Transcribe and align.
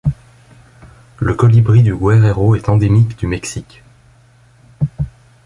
Le 1.19 1.35
Colibri 1.35 1.83
du 1.83 1.95
Guerrero 1.95 2.55
est 2.55 2.69
endémique 2.69 3.19
du 3.19 3.27
Mexique. 3.27 3.83